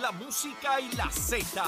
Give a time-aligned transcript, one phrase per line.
[0.00, 1.62] la, música y la Z.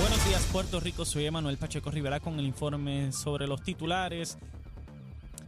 [0.00, 1.04] Buenos días, Puerto Rico.
[1.04, 4.38] Soy Emanuel Pacheco Rivera con el informe sobre los titulares.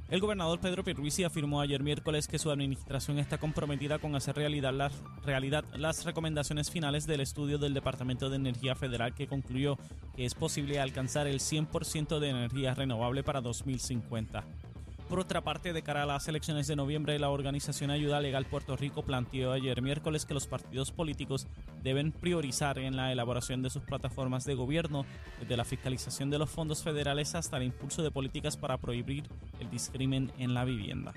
[0.09, 4.73] El gobernador Pedro Pierluisi afirmó ayer miércoles que su administración está comprometida con hacer realidad
[4.73, 4.93] las,
[5.25, 9.79] realidad las recomendaciones finales del estudio del Departamento de Energía Federal que concluyó
[10.15, 14.45] que es posible alcanzar el 100% de energía renovable para 2050.
[15.09, 18.77] Por otra parte, de cara a las elecciones de noviembre, la organización Ayuda Legal Puerto
[18.77, 21.47] Rico planteó ayer miércoles que los partidos políticos
[21.85, 25.07] deben priorizar en la elaboración de sus plataformas de gobierno,
[25.41, 29.29] desde la fiscalización de los fondos federales hasta el impulso de políticas para prohibir
[29.61, 31.13] el discrimen en la vivienda.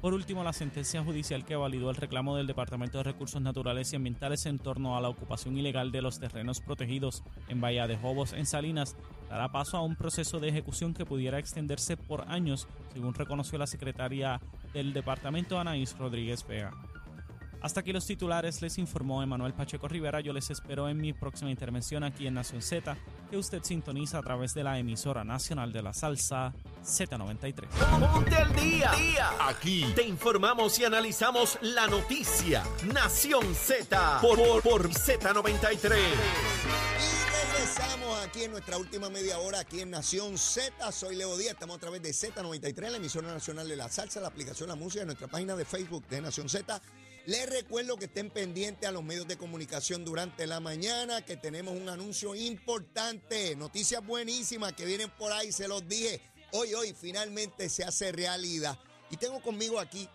[0.00, 3.96] Por último, la sentencia judicial que validó el reclamo del Departamento de Recursos Naturales y
[3.96, 8.32] Ambientales en torno a la ocupación ilegal de los terrenos protegidos en Bahía de Jobos,
[8.32, 8.96] en Salinas,
[9.28, 13.66] dará paso a un proceso de ejecución que pudiera extenderse por años, según reconoció la
[13.66, 14.40] secretaria
[14.72, 16.72] del departamento Anaís Rodríguez Vega.
[17.60, 20.20] Hasta aquí los titulares, les informó Emanuel Pacheco Rivera.
[20.20, 22.96] Yo les espero en mi próxima intervención aquí en Nación Z,
[23.30, 27.66] que usted sintoniza a través de la emisora nacional de la salsa Z93.
[28.12, 28.92] Ponte al día.
[29.40, 32.62] Aquí te informamos y analizamos la noticia.
[32.94, 35.96] Nación Z por, por, por Z93.
[36.98, 40.92] Y regresamos aquí en nuestra última media hora aquí en Nación Z.
[40.92, 44.28] Soy Leo Díaz, estamos a través de Z93, la emisora nacional de la salsa, la
[44.28, 46.80] aplicación La Música, en nuestra página de Facebook de Nación Z.
[47.28, 51.76] Les recuerdo que estén pendientes a los medios de comunicación durante la mañana, que tenemos
[51.76, 56.22] un anuncio importante, noticias buenísimas que vienen por ahí, se los dije.
[56.52, 58.78] Hoy, hoy, finalmente se hace realidad.
[59.10, 60.08] Y tengo conmigo aquí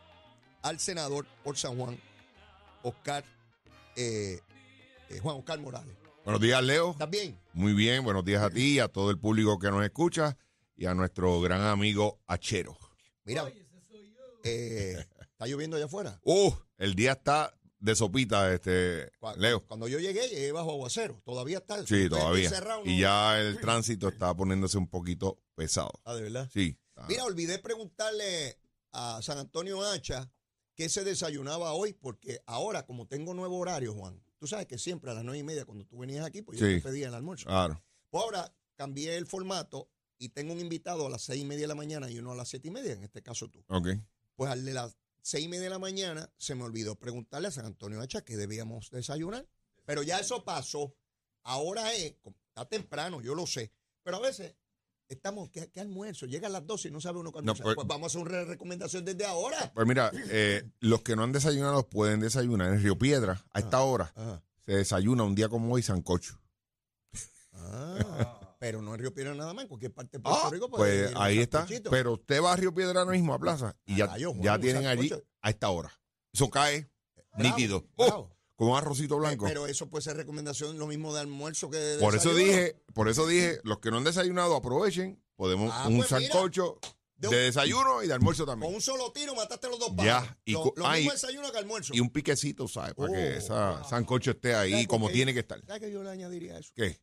[0.63, 2.01] al senador por San Juan,
[2.81, 3.23] Oscar,
[3.95, 4.39] eh,
[5.09, 5.95] eh, Juan Oscar Morales.
[6.25, 6.93] Buenos días, Leo.
[6.93, 7.39] ¿Estás bien?
[7.53, 10.35] Muy bien, buenos días a ti, a todo el público que nos escucha
[10.75, 12.75] y a nuestro gran amigo Achero.
[13.23, 13.45] Mira,
[14.43, 15.05] eh,
[15.43, 16.19] ¿está lloviendo allá afuera?
[16.23, 19.65] Uh, el día está de sopita, este, Leo.
[19.67, 21.21] Cuando yo llegué, llegué bajo aguacero.
[21.25, 21.85] Todavía está.
[21.85, 22.49] Sí, todavía.
[22.49, 25.91] cerrado, Y ya el tránsito está poniéndose un poquito pesado.
[26.05, 26.49] Ah, de verdad.
[26.53, 26.77] Sí.
[26.87, 28.57] está- Mira, olvidé preguntarle
[28.93, 30.31] a San Antonio Hacha
[30.75, 35.11] qué se desayunaba hoy, porque ahora, como tengo nuevo horario, Juan, tú sabes que siempre
[35.11, 36.75] a las nueve y media, cuando tú venías aquí, pues yo Sí.
[36.75, 37.45] te pedía el almuerzo.
[37.47, 37.83] Claro.
[38.09, 41.67] Pues ahora cambié el formato y tengo un invitado a las seis y media de
[41.67, 43.63] la mañana y uno a las siete y media, en este caso tú.
[43.67, 43.89] Ok.
[44.35, 47.51] Pues al de las seis y media de la mañana se me olvidó preguntarle a
[47.51, 49.47] San Antonio Hacha que debíamos desayunar.
[49.85, 50.95] Pero ya eso pasó.
[51.41, 52.15] Ahora es,
[52.49, 53.71] está temprano, yo lo sé.
[54.03, 54.55] Pero a veces
[55.09, 56.25] estamos, ¿qué, qué almuerzo?
[56.25, 57.53] Llega a las 12 y no sabe uno cuándo.
[57.53, 59.71] No, pues- pues vamos a hacer una recomendación desde ahora.
[59.73, 62.71] Pues mira, eh, los que no han desayunado pueden desayunar.
[62.73, 64.43] En Río Piedra, a esta hora, Ajá.
[64.65, 66.39] se desayuna un día como hoy sancocho.
[67.53, 70.69] Ah, pero no en Río Piedra nada más, en cualquier parte de Puerto Ah, Rico.
[70.69, 71.67] pues ahí está.
[71.89, 74.61] Pero usted va a Río Piedra ahora mismo a plaza y ya, Juan, ya un
[74.61, 75.91] tienen allí a esta hora.
[76.31, 76.89] Eso cae
[77.37, 77.85] Bravo, nítido.
[77.97, 78.29] bravo.
[78.31, 79.43] Oh, con un arrocito blanco.
[79.45, 82.53] Pero eso puede ser recomendación lo mismo de almuerzo que de por eso desayuno.
[82.57, 86.79] dije, por eso dije, los que no han desayunado aprovechen, podemos Ah, un pues sancocho
[86.81, 86.87] de
[87.17, 88.73] de, un- desayuno y de almuerzo Con también.
[88.73, 90.37] un solo tiro mataste los dos Ya, pájaros.
[90.45, 91.93] y lo lo ah, mismo desayuno que almuerzo.
[91.93, 92.93] Y un piquecito, ¿sabes?
[92.93, 93.37] Para que Oh.
[93.39, 95.13] esa sancocho esté ahí ¿Sabes como qué?
[95.15, 95.59] tiene que estar.
[95.65, 96.71] ¿Sabes que yo le añadiría eso?
[96.73, 97.01] ¿Qué?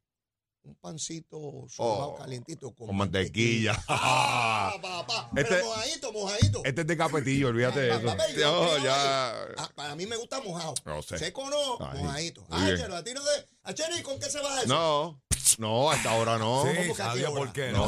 [0.62, 3.82] Un pancito sobao Oh, calientito con, Con mantequilla.
[3.88, 5.30] Ah, papá.
[5.34, 6.60] Este- Pero mojadito, mojadito.
[6.64, 8.06] Este es de capetillo, olvídate de Ah, eso.
[8.06, 9.30] papá, yo- No, yo- ya.
[9.56, 10.74] Ah, para mí me gusta mojado.
[10.84, 11.18] No sé.
[11.18, 12.40] Seco no, Ay, mojadito.
[12.48, 12.92] muy Ah, bien.
[12.92, 13.46] A ti no de.
[13.64, 14.68] A Chero, ¿y con qué se va eso?
[14.68, 15.22] No,
[15.58, 16.60] no, hasta ahora no.
[16.60, 17.38] ¿Cómo Sí, que a qué sabía hora?
[17.40, 17.72] por qué.
[17.72, 17.84] No.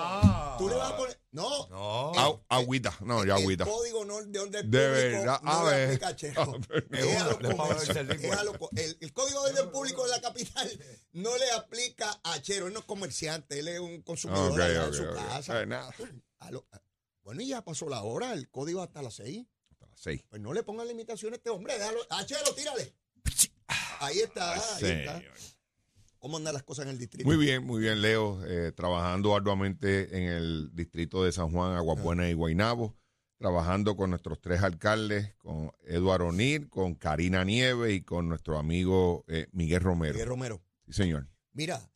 [0.00, 0.37] Ah.
[0.58, 1.20] Tú le vas a poner.
[1.30, 2.42] No.
[2.48, 3.64] Agüita, no, ya el agüita.
[3.64, 5.86] código no, de orden De público verdad, no a le ver.
[5.88, 6.12] aplica a
[6.46, 8.38] ver.
[8.40, 10.70] El co- el, el código de orden público de la capital
[11.12, 12.66] no le aplica a Chero.
[12.66, 15.14] Él no es comerciante, él es un consumidor Ok, allá ok, en su ok.
[15.14, 15.62] casa.
[15.62, 15.94] Eh, nada.
[16.40, 16.80] A lo- a-
[17.22, 19.46] bueno, y ya pasó la hora, el código hasta las seis.
[19.70, 20.22] Hasta las seis.
[20.28, 22.00] Pues no le pongan limitación a este hombre, déjalo.
[22.10, 22.94] A Chero, tírale.
[24.00, 24.78] Ahí está, ahí está.
[24.78, 25.34] Señor.
[26.18, 27.26] ¿Cómo andan las cosas en el distrito?
[27.26, 28.44] Muy bien, muy bien, Leo.
[28.44, 32.96] eh, trabajando arduamente en el distrito de San Juan, Aguabuena y Guaynabo.
[33.38, 39.24] Trabajando con nuestros tres alcaldes, con Eduardo O'Neill, con Karina Nieves y con nuestro amigo
[39.28, 40.14] eh, Miguel Romero.
[40.14, 40.62] Miguel Romero.
[40.86, 41.28] Sí, señor.
[41.52, 41.88] Mira,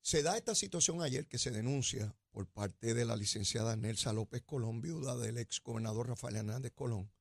[0.00, 4.42] se da esta situación ayer que se denuncia por parte de la licenciada Nelsa López
[4.42, 7.12] Colón, viuda del ex gobernador Rafael Hernández Colón,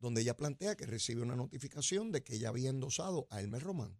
[0.00, 3.98] donde ella plantea que recibe una notificación de que ella había endosado a Elmer Román.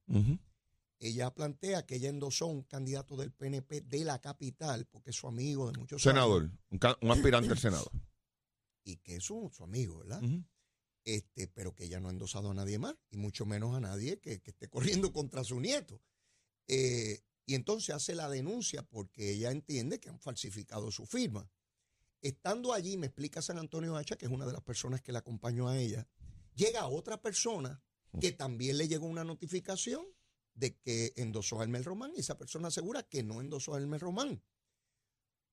[1.00, 5.28] Ella plantea que ella endosó un candidato del PNP de la capital, porque es su
[5.28, 7.90] amigo de muchos años, Senador, un, ca- un aspirante al Senado.
[8.84, 10.20] y que es su, su amigo, ¿verdad?
[11.04, 14.18] este, pero que ella no ha endosado a nadie más, y mucho menos a nadie
[14.18, 16.02] que, que esté corriendo contra su nieto.
[16.66, 21.48] Eh, y entonces hace la denuncia porque ella entiende que han falsificado su firma.
[22.20, 25.20] Estando allí, me explica San Antonio Hacha, que es una de las personas que la
[25.20, 26.06] acompañó a ella,
[26.54, 27.80] llega otra persona
[28.20, 30.04] que también le llegó una notificación
[30.58, 34.00] de que endosó a Hermel Román y esa persona asegura que no endosó a Hermel
[34.00, 34.42] Román.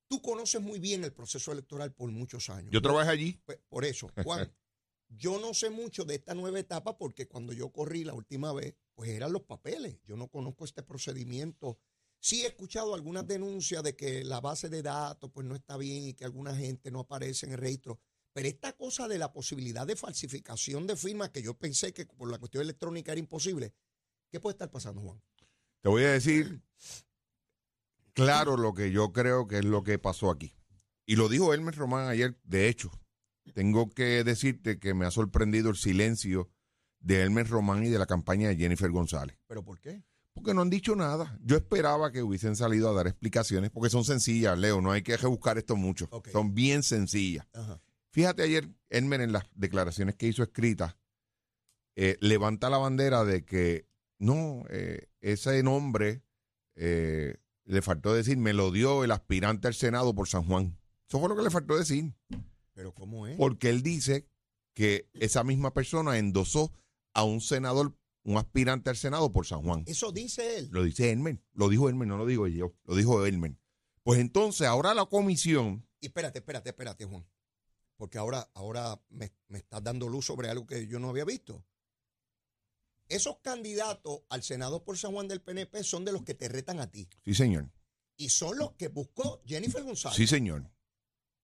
[0.07, 2.72] Tú conoces muy bien el proceso electoral por muchos años.
[2.72, 3.42] Yo trabajé allí.
[3.46, 4.52] Pues, por eso, Juan,
[5.10, 8.75] yo no sé mucho de esta nueva etapa porque cuando yo corrí la última vez,
[8.94, 10.00] pues eran los papeles.
[10.06, 11.80] Yo no conozco este procedimiento.
[12.19, 16.06] Sí he escuchado algunas denuncias de que la base de datos pues no está bien
[16.06, 18.00] y que alguna gente no aparece en el registro.
[18.34, 22.30] Pero esta cosa de la posibilidad de falsificación de firmas, que yo pensé que por
[22.30, 23.74] la cuestión electrónica era imposible,
[24.36, 25.22] ¿qué puede estar pasando, Juan?
[25.80, 26.62] Te voy a decir
[28.12, 30.54] claro lo que yo creo que es lo que pasó aquí.
[31.06, 32.92] Y lo dijo Hermes Román ayer, de hecho.
[33.54, 36.50] Tengo que decirte que me ha sorprendido el silencio
[37.00, 39.38] de Hermes Román y de la campaña de Jennifer González.
[39.48, 40.04] ¿Pero por qué?
[40.34, 41.40] Porque no han dicho nada.
[41.42, 44.82] Yo esperaba que hubiesen salido a dar explicaciones, porque son sencillas, Leo.
[44.82, 46.10] No hay que buscar esto mucho.
[46.34, 47.48] Son bien sencillas.
[47.54, 47.80] Ajá.
[48.10, 50.98] Fíjate ayer, Elmer, en las declaraciones que hizo escritas,
[51.96, 56.23] eh, levanta la bandera de que no, eh, ese nombre
[56.75, 60.77] eh, le faltó decir, me lo dio el aspirante al Senado por San Juan.
[61.07, 62.13] Eso fue lo que le faltó decir.
[62.73, 63.38] ¿Pero cómo es?
[63.38, 64.27] Porque él dice
[64.73, 66.73] que esa misma persona endosó
[67.13, 69.83] a un senador, un aspirante al Senado por San Juan.
[69.88, 70.69] Eso dice él.
[70.71, 73.57] Lo dice Elmer, lo dijo Elmer, no lo digo yo, lo dijo Elmer.
[74.03, 77.25] Pues entonces ahora la comisión, Y espérate, espérate, espérate, Juan.
[77.97, 81.63] Porque ahora, ahora me, me estás dando luz sobre algo que yo no había visto.
[83.10, 86.80] Esos candidatos al Senado por San Juan del PNP son de los que te retan
[86.80, 87.07] a ti.
[87.24, 87.69] sí señor,
[88.18, 90.16] Y son los que buscó Jennifer González.
[90.18, 90.69] sí señor.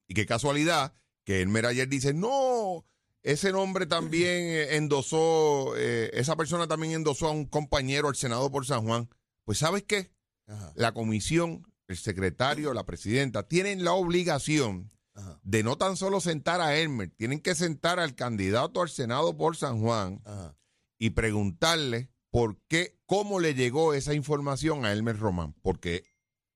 [0.08, 0.94] Y qué casualidad
[1.24, 2.86] que Elmer ayer dice, no,
[3.24, 8.52] ese nombre también eh, endosó, eh, esa persona también endosó a un compañero al Senado
[8.52, 9.10] por San Juan.
[9.46, 10.12] Pues sabes qué,
[10.48, 16.20] Ajá, la comisión, el secretario, la presidenta, tienen la obligación ajá, de no tan solo
[16.20, 20.56] sentar a Elmer, tienen que sentar al candidato al Senado por San Juan ajá.
[21.02, 25.56] Y preguntarle por qué, cómo le llegó esa información a Elmer Román.
[25.64, 26.04] Porque,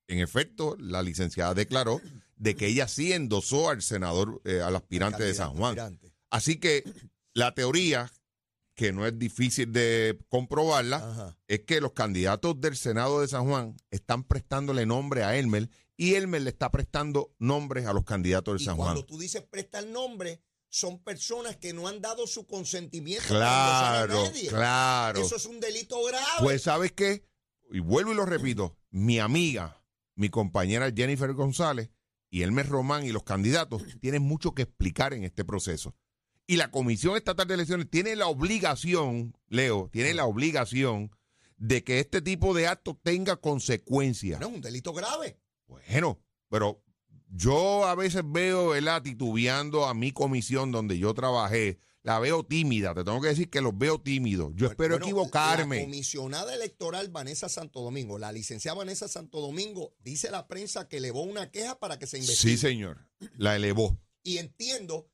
[0.07, 1.99] en efecto, la licenciada declaró
[2.35, 5.71] de que ella sí endosó al senador, eh, al aspirante de San Juan.
[5.71, 6.13] aspirante.
[6.29, 6.83] Así que
[7.33, 8.11] la teoría,
[8.75, 11.37] que no es difícil de comprobarla, Ajá.
[11.47, 16.13] es que los candidatos del Senado de San Juan están prestándole nombre a Elmer y
[16.13, 19.07] Elmer le está prestando nombres a los candidatos de Y San cuando Juan.
[19.07, 20.39] tú dices presta el nombre,
[20.75, 23.23] son personas que no han dado su consentimiento.
[23.27, 24.49] endosar a Claro, nadie.
[24.49, 25.21] claro.
[25.21, 26.25] Eso es un delito grave.
[26.39, 27.23] Pues sabes qué,
[27.71, 29.81] y vuelvo y lo repito, mi amiga,
[30.15, 31.91] mi compañera Jennifer González
[32.29, 35.95] y Elmer Román y los candidatos tienen mucho que explicar en este proceso.
[36.45, 41.09] Y la Comisión Estatal de Elecciones tiene la obligación, Leo, tiene la obligación
[41.55, 44.41] de que este tipo de actos tenga consecuencias.
[44.41, 45.39] no, es un delito grave.
[45.67, 46.19] Bueno,
[46.49, 46.83] pero
[47.35, 49.01] yo a veces veo, ¿verdad?
[49.01, 51.79] Titubeando a mi comisión donde yo trabajé.
[52.03, 54.51] La veo tímida, te tengo que decir que los veo tímidos.
[54.55, 55.77] Yo espero Bueno, equivocarme.
[55.77, 60.97] La comisionada electoral Vanessa Santo Domingo, la licenciada Vanessa Santo Domingo, dice la prensa que
[60.97, 62.57] elevó una queja para que se investigue.
[62.57, 63.07] Sí, señor.
[63.37, 63.97] La elevó.
[64.21, 65.09] Y entiendo,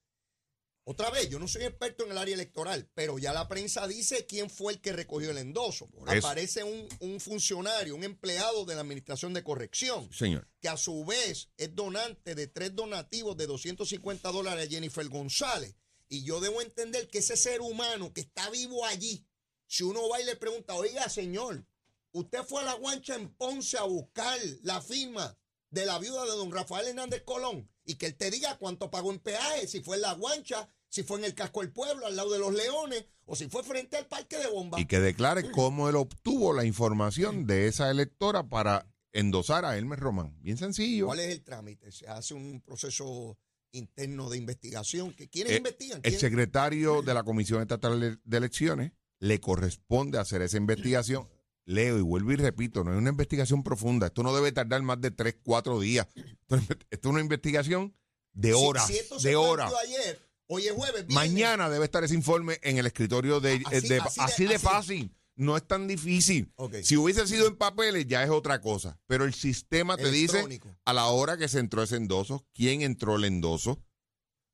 [0.84, 4.26] otra vez, yo no soy experto en el área electoral, pero ya la prensa dice
[4.26, 5.90] quién fue el que recogió el endoso.
[6.08, 10.48] Aparece un, un funcionario, un empleado de la Administración de Corrección, señor.
[10.60, 15.76] que a su vez es donante de tres donativos de 250 dólares a Jennifer González.
[16.10, 19.26] Y yo debo entender que ese ser humano que está vivo allí,
[19.68, 21.66] si uno va y le pregunta, oiga, señor,
[22.12, 25.38] usted fue a la guancha en Ponce a buscar la firma
[25.70, 29.12] de la viuda de don Rafael Hernández Colón y que él te diga cuánto pagó
[29.12, 32.16] en peaje, si fue en la guancha, si fue en el casco del pueblo, al
[32.16, 34.80] lado de los leones, o si fue frente al parque de bombas.
[34.82, 40.00] Y que declare cómo él obtuvo la información de esa electora para endosar a Elmer
[40.00, 40.38] Román.
[40.42, 41.06] Bien sencillo.
[41.08, 41.92] ¿Cuál es el trámite?
[41.92, 43.38] Se hace un proceso
[43.74, 45.14] interno de investigación.
[45.14, 46.02] que ¿Quiénes Eh, investigan?
[46.04, 51.28] El secretario de la Comisión Estatal de Elecciones le corresponde hacer esa investigación.
[51.66, 54.08] Leo y vuelvo y repito, no es una investigación profunda.
[54.08, 56.08] Esto no debe tardar más de tres, cuatro días.
[56.50, 57.96] Esto es una investigación
[58.34, 59.72] de Si- horas, si esto se de horas.
[59.84, 61.06] ayer, hoy es jueves.
[61.08, 64.50] viernes, Mañana debe estar ese informe en el escritorio de, Así- de- así así, de-
[64.50, 64.66] de, así.
[64.66, 65.16] fácil.
[65.36, 66.52] No es tan difícil.
[66.84, 69.00] Si hubiese sido en papeles ya es otra cosa.
[69.08, 70.46] Pero el sistema te dice
[70.86, 73.82] a la hora que se entró ese endoso, quién entró el endoso,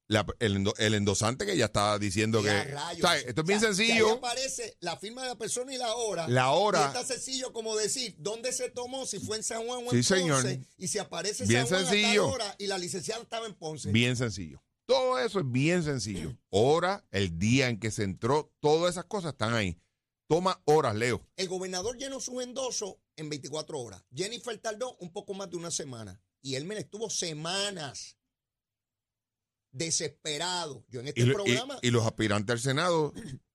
[0.08, 2.50] la- el, endo- el endosante que ya estaba diciendo que...
[3.26, 4.14] Esto es bien sencillo.
[4.14, 6.28] aparece la firma de la persona y la hora.
[6.28, 6.82] La hora.
[6.82, 9.90] Y es tan sencillo como decir dónde se tomó, si fue en San Juan o
[9.92, 10.42] Sí, en señor.
[10.44, 10.62] Ponce.
[10.78, 13.92] Y si aparece Bien San Juan a tal hora y la licenciada estaba en Ponce.
[13.92, 14.64] Bien sencillo.
[14.86, 16.38] Todo eso es bien sencillo.
[16.50, 19.78] Hora, el día en que se entró, todas esas cosas están ahí.
[20.30, 21.26] Toma horas, Leo.
[21.36, 24.04] El gobernador llenó su endoso en 24 horas.
[24.16, 26.22] Jennifer tardó un poco más de una semana.
[26.42, 28.16] Y Elmer estuvo semanas.
[29.72, 30.84] Desesperados.
[30.90, 31.80] Yo en este Y, lo- y- programa...
[31.82, 33.14] y los aspirantes al Senado,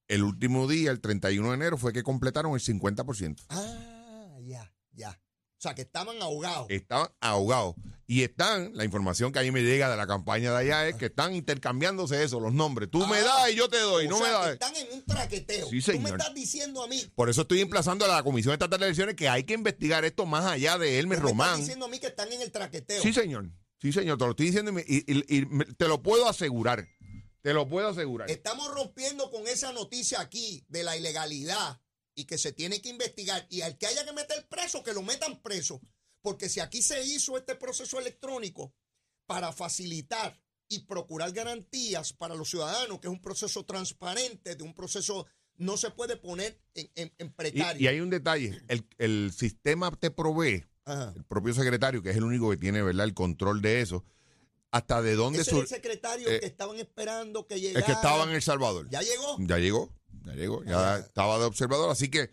[0.08, 3.44] el último día, el 31 de enero, fue que completaron el 50%.
[3.48, 5.18] Ah, ya, ya.
[5.58, 6.66] O sea, que estaban ahogados.
[6.70, 7.76] Estaban ahogados.
[8.08, 10.96] Y están, la información que a mí me llega de la campaña de allá es
[10.96, 12.90] que están intercambiándose eso, los nombres.
[12.90, 14.52] Tú me Ah, das y yo te doy, o no sea, me que das.
[14.54, 15.66] están en un traqueteo.
[15.70, 16.18] Sí, Tú me señor.
[16.20, 19.28] estás diciendo a mí, Por eso estoy emplazando a la Comisión Estatal de Elecciones que
[19.28, 21.60] hay que investigar esto más allá de tú Elmer me estás Román.
[21.60, 23.00] diciendo a mí que están en el traqueteo.
[23.00, 23.48] Sí, señor.
[23.82, 24.16] Sí, señor.
[24.16, 26.88] Te lo estoy diciendo y, te lo puedo asegurar.
[27.40, 28.30] Te lo puedo asegurar.
[28.30, 31.80] Estamos rompiendo con esa noticia aquí de la ilegalidad
[32.14, 33.44] y que se tiene que investigar.
[33.50, 35.80] Y al que haya que meter preso, que lo metan preso.
[36.20, 38.72] Porque si aquí se hizo este proceso electrónico
[39.26, 44.74] para facilitar y procurar garantías para los ciudadanos, que es un proceso transparente, de un
[44.74, 47.82] proceso no se puede poner en, en- en Y, precario.
[47.82, 48.62] y hay un detalle.
[48.68, 51.12] El, el sistema te provee, Ajá.
[51.16, 53.04] el propio secretario, que es el único que tiene ¿verdad?
[53.06, 54.04] el control de eso,
[54.70, 57.80] hasta de dónde Ese es el secretario eh, que estaban esperando que llegara.
[57.80, 58.88] Es que estaba en El Salvador.
[58.90, 59.36] ¿Ya llegó?
[59.40, 59.92] Ya llegó,
[60.24, 61.90] ya llegó, ya estaba de observador.
[61.90, 62.30] Así que,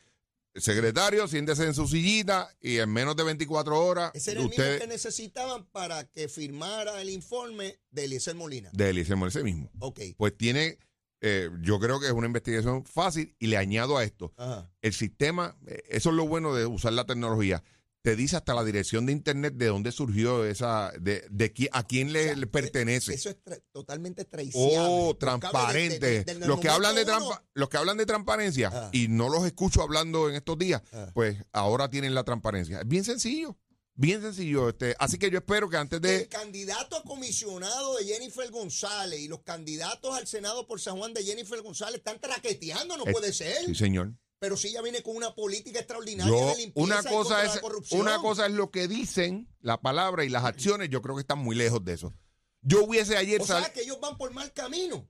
[0.55, 4.65] secretario, siéntese en su sillita y en menos de 24 horas, Ese era el usted,
[4.73, 8.69] mismo que necesitaban para que firmara el informe de Eliezer Molina.
[8.73, 9.99] de Eliezer Molina, ese mismo, Ok.
[10.17, 10.79] pues tiene,
[11.21, 14.71] eh, yo creo que es una investigación fácil y le añado a esto, Ajá.
[14.81, 17.63] el sistema, eh, eso es lo bueno de usar la tecnología.
[18.01, 21.83] Te dice hasta la dirección de internet de dónde surgió esa, de, de qui- a
[21.85, 23.13] quién le, O sea, le pertenece.
[23.13, 24.77] Eso es tra- totalmente traicionable.
[24.79, 26.23] Oh, transparente.
[26.25, 28.89] el los que hablan de trampa- los que hablan de transparencia Ah.
[28.93, 31.11] y no los escucho hablando en estos días, Ah.
[31.13, 32.79] pues ahora tienen la transparencia.
[32.79, 33.57] Es bien sencillo,
[33.95, 34.69] bien sencillo.
[34.69, 39.19] Este, así que yo espero que antes El de candidato a comisionado de Jennifer González
[39.19, 43.11] y los candidatos al Senado por San Juan de Jennifer González están traqueteando, no Eh,
[43.11, 43.65] puede ser.
[43.65, 44.13] sí, señor.
[44.39, 47.53] Pero sí ya viene con una política extraordinaria Yo, de limpieza una y cosa la
[47.53, 48.01] es corrupción.
[48.01, 50.89] una cosa es lo que dicen la palabra y las acciones.
[50.89, 52.13] Yo creo que están muy lejos de eso.
[52.61, 55.07] Yo hubiese ayer O sal- sea, que ellos van por mal camino.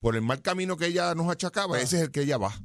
[0.00, 1.76] por el mal camino que ella nos achacaba.
[1.76, 1.80] Ah.
[1.80, 2.60] Ese es el que ella va.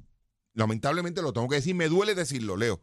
[0.53, 1.75] Lamentablemente lo tengo que decir.
[1.75, 2.81] Me duele decirlo, Leo,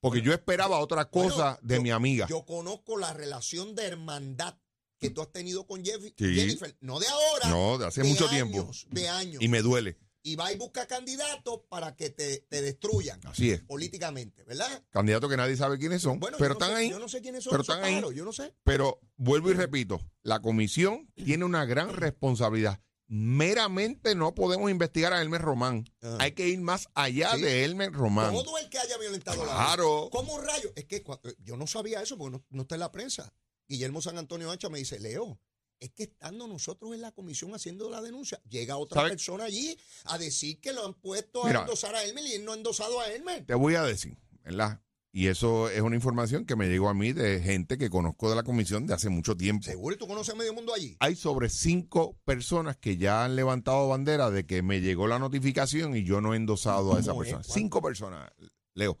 [0.00, 2.26] porque yo esperaba otra cosa Bueno, de yo- mi amiga.
[2.28, 4.58] Yo conozco la relación de hermandad
[4.98, 6.34] que tú has tenido con Jeff- Sí.
[6.34, 8.70] Jennifer, no de ahora, no, de hace mucho años, tiempo.
[8.90, 9.42] De años.
[9.42, 9.96] Y me duele.
[10.26, 13.62] Y va y busca candidatos para que te, te destruyan Así es.
[13.62, 14.82] políticamente, ¿verdad?
[14.90, 16.90] Candidatos que nadie sabe quiénes son, Bueno, pero no están sé- ahí.
[16.90, 18.00] Yo no sé quiénes son pero están ahí.
[18.14, 18.52] yo no sé.
[18.64, 22.80] Pero vuelvo y repito, la comisión tiene una gran responsabilidad.
[23.08, 25.84] Meramente no podemos investigar a Elmer Román.
[26.02, 26.16] Ah.
[26.20, 27.42] Hay que ir más allá Sí.
[27.42, 28.32] de Elmer Román.
[28.32, 29.52] Todo el que haya violentado la.
[29.52, 30.08] Claro.
[30.10, 30.72] ¿Cómo rayo?
[30.74, 33.32] Es que cua- yo no sabía eso porque no, no está en la prensa.
[33.68, 35.38] Guillermo San Antonio Hacha me dice, Leo,
[35.80, 39.10] es que estando nosotros en la comisión haciendo la denuncia, llega otra ¿Sabe?
[39.10, 41.60] persona allí a decir que lo han puesto a Mira.
[41.60, 43.44] endosar a Elmer y él no ha endosado a Elmer.
[43.46, 44.80] Te voy a decir, ¿verdad?
[45.12, 48.36] Y eso es una información que me llegó a mí de gente que conozco de
[48.36, 49.64] la comisión de hace mucho tiempo.
[49.64, 50.94] Seguro, tú conoces a medio mundo allí.
[51.00, 55.96] Hay sobre cinco personas que ya han levantado bandera de que me llegó la notificación
[55.96, 57.42] y yo no he endosado a esa persona.
[57.42, 58.30] Cinco personas,
[58.74, 59.00] Leo.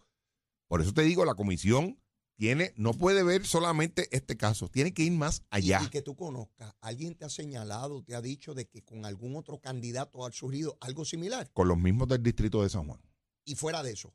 [0.68, 2.00] Por eso te digo, la comisión
[2.36, 5.80] tiene, no puede ver solamente este caso, tiene que ir más Y- allá.
[5.84, 9.36] Y, que tú conozcas, alguien te ha señalado, te ha dicho de que con algún
[9.36, 11.50] otro candidato ha surgido algo similar.
[11.54, 13.00] con los mismos del distrito de San Juan.
[13.44, 14.14] Y fuera de eso.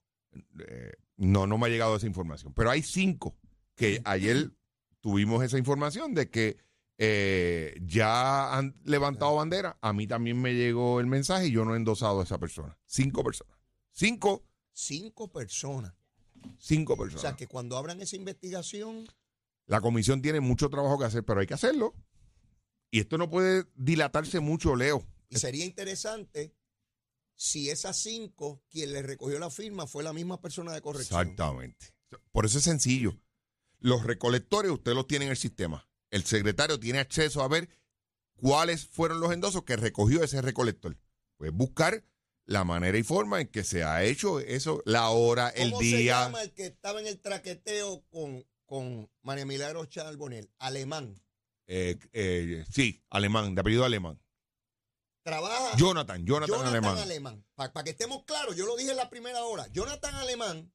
[0.59, 2.53] Eh, no, no me ha llegado esa información.
[2.53, 3.35] Pero hay cinco
[3.75, 4.51] que ayer
[4.99, 6.57] tuvimos esa información de que
[7.03, 9.77] eh, ya han levantado bandera.
[9.81, 12.77] A mí también me llegó el mensaje y yo no he endosado a esa persona.
[12.85, 13.57] Cinco personas.
[13.91, 15.93] Cinco, Cinco personas.
[16.59, 17.21] Cinco O personas.
[17.21, 19.07] sea que cuando abran esa investigación,
[19.67, 21.93] La comisión tiene mucho trabajo que hacer, pero hay que hacerlo.
[22.91, 25.05] Y esto no puede dilatarse mucho, Leo.
[25.29, 26.53] y sería interesante
[27.35, 31.19] si esas cinco, quien le recogió la firma fue la misma persona de corrección.
[31.21, 31.93] Exactamente.
[32.31, 33.17] Por eso es sencillo.
[33.79, 35.87] Los recolectores usted los tiene en el sistema.
[36.11, 37.69] El secretario tiene acceso a ver
[38.35, 40.97] cuáles fueron los endosos que recogió ese recolector.
[41.37, 42.03] Pues buscar
[42.51, 45.85] la manera y forma en que se ha hecho eso, la hora, el ¿Cómo se
[45.85, 46.25] día.
[46.25, 50.51] llama el que estaba en el traqueteo con, con María Milagro Charbonel?
[50.59, 51.15] Alemán.
[51.67, 54.21] Eh, eh, sí, alemán, de apellido alemán.
[55.23, 55.77] Trabaja.
[55.77, 56.97] Jonathan, Jonathan, Jonathan alemán.
[56.97, 57.45] Alemán.
[57.55, 59.67] Para que estemos claros, yo lo dije en la primera hora.
[59.67, 60.73] Jonathan Alemán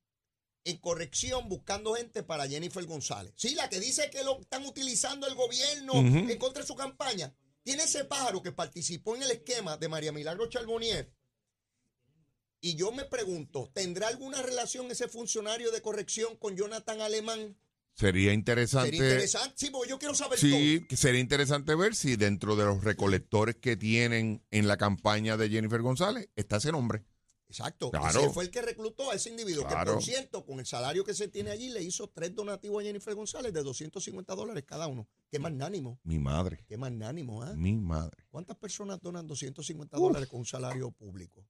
[0.65, 3.33] en corrección buscando gente para Jennifer González.
[3.37, 7.35] Sí, la que dice que lo están utilizando el gobierno en contra de su campaña.
[7.63, 11.13] Tiene ese pájaro que participó en el esquema de María Milagro Charbonnier.
[12.61, 17.57] Y yo me pregunto, ¿tendrá alguna relación ese funcionario de corrección con Jonathan Alemán?
[17.95, 18.91] Sería interesante.
[18.91, 19.55] Sería interesante.
[19.57, 23.57] Sí, porque yo quiero saber Sí, que sería interesante ver si dentro de los recolectores
[23.57, 27.05] que tienen en la campaña de Jennifer González está ese nombre.
[27.49, 27.91] Exacto.
[27.91, 28.21] Claro.
[28.21, 29.65] Ese fue el que reclutó a ese individuo.
[29.65, 29.95] Que Claro.
[29.95, 33.15] por cierto, con el salario que se tiene allí, le hizo tres donativos a Jennifer
[33.15, 35.09] González de 250 dólares cada uno.
[35.31, 35.99] Qué magnánimo.
[36.03, 37.55] Mi madre, Qué magnánimo, ¿ah?
[37.55, 38.25] mi madre.
[38.31, 41.47] ¿Cuántas personas donan 250 dólares con un salario público?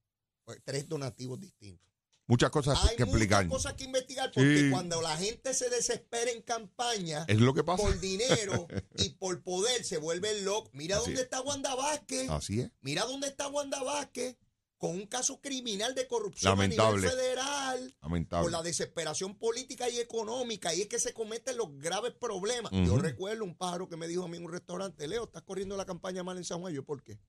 [0.47, 1.85] Pues, tres donativos distintos.
[2.25, 3.45] Muchas cosas Hay que explicar.
[3.45, 4.69] muchas cosas que investigar porque Sí.
[4.71, 7.83] cuando la gente se desespera en campaña Es lo que pasa.
[7.83, 10.69] por dinero y por poder se vuelve loco.
[10.71, 11.23] Mira Así dónde es.
[11.25, 12.29] está Wanda Vázquez.
[12.29, 12.71] Así es.
[12.79, 14.37] Mira dónde está Wanda Vázquez
[14.77, 17.01] con un caso criminal de corrupción a Lamentable.
[17.01, 17.95] nivel federal.
[17.99, 18.51] Por Lamentable.
[18.51, 22.71] la desesperación política y económica, y es que se cometen los graves problemas.
[22.71, 25.75] Yo recuerdo un pájaro que me dijo a mí en un restaurante, Leo, estás corriendo
[25.75, 26.73] la campaña mal en San Juan.
[26.73, 27.19] Yo, ¿por qué?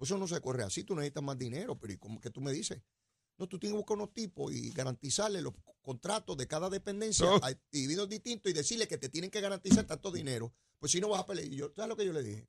[0.00, 2.40] Pues eso no se corre así, tú necesitas más dinero, pero ¿y cómo que tú
[2.40, 2.80] me dices?
[3.36, 5.52] No, tú tienes que buscar unos tipos y garantizarle los
[5.82, 7.36] contratos de cada dependencia No.
[7.42, 10.54] a individuos distintos y decirle que te tienen que garantizar tanto dinero.
[10.78, 11.52] Pues si no vas a perder.
[11.52, 12.48] Y yo, ¿sabes lo que yo le dije?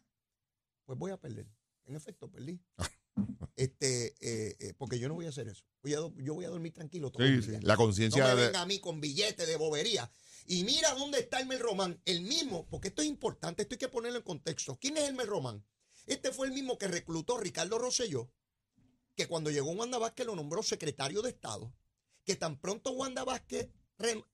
[0.86, 1.46] Pues voy a perder.
[1.88, 2.58] En efecto, perdí.
[3.58, 5.66] este, eh, eh, porque yo no voy a hacer eso.
[5.84, 7.60] Voy a do- yo voy a dormir tranquilo todo Sí, el día.
[7.64, 8.46] La No conciencia me de.
[8.48, 10.10] venga a mí con billetes de bobería.
[10.46, 13.90] Y mira dónde está Elmer Román, el mismo, porque esto es importante, esto hay que
[13.90, 14.78] ponerlo en contexto.
[14.80, 15.64] ¿Quién es Elmer Román?
[16.12, 18.30] Este fue el mismo que reclutó Ricardo Rosselló,
[19.16, 21.74] que cuando llegó Wanda Vázquez lo nombró secretario de Estado,
[22.26, 23.70] que tan pronto Wanda Vázquez